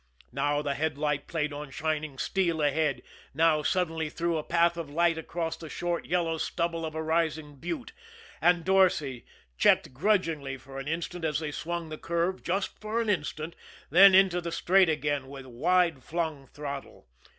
[0.31, 3.03] Now the headlight played on shining steel ahead;
[3.35, 7.57] now suddenly threw a path of light across the short, yellow stubble of a rising
[7.57, 7.91] butte,
[8.41, 9.25] and Dorsay
[9.59, 13.55] checked grudgingly for an instant as they swung the curve just for an instant
[13.91, 17.05] then into the straight again, with wide flung throttle.